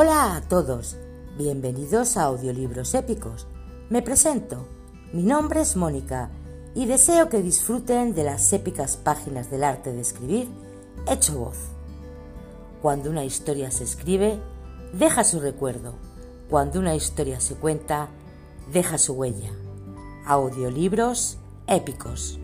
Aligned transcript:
Hola 0.00 0.36
a 0.36 0.42
todos, 0.42 0.96
bienvenidos 1.36 2.16
a 2.16 2.26
Audiolibros 2.26 2.94
Épicos. 2.94 3.48
Me 3.90 4.00
presento, 4.00 4.64
mi 5.12 5.24
nombre 5.24 5.60
es 5.60 5.74
Mónica 5.74 6.30
y 6.76 6.86
deseo 6.86 7.28
que 7.28 7.42
disfruten 7.42 8.14
de 8.14 8.22
las 8.22 8.52
épicas 8.52 8.96
páginas 8.96 9.50
del 9.50 9.64
arte 9.64 9.92
de 9.92 10.00
escribir 10.00 10.46
hecho 11.08 11.36
voz. 11.36 11.56
Cuando 12.80 13.10
una 13.10 13.24
historia 13.24 13.72
se 13.72 13.82
escribe, 13.82 14.38
deja 14.92 15.24
su 15.24 15.40
recuerdo. 15.40 15.94
Cuando 16.48 16.78
una 16.78 16.94
historia 16.94 17.40
se 17.40 17.56
cuenta, 17.56 18.06
deja 18.72 18.98
su 18.98 19.14
huella. 19.14 19.50
Audiolibros 20.26 21.38
épicos. 21.66 22.38